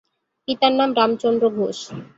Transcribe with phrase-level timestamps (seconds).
[0.47, 1.77] পিতার নাম রামচন্দ্র ঘোষ।